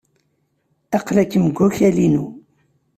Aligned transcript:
Aql-ikem 0.97 1.45
deg 1.47 1.57
wakal-inu. 1.59 2.25